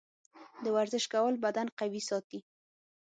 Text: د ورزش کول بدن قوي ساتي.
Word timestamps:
د 0.63 0.65
ورزش 0.75 1.03
کول 1.13 1.33
بدن 1.45 1.67
قوي 1.79 2.01
ساتي. 2.09 2.39